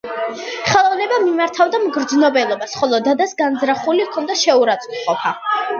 ხელოვნება 0.69 1.19
მიმართავდა 1.25 1.81
მგრძნობელობას, 1.83 2.75
ხოლო 2.81 3.01
დადას 3.11 3.39
განზრახული 3.45 4.11
ჰქონდა 4.11 4.43
შეურაცხყოფა. 4.47 5.39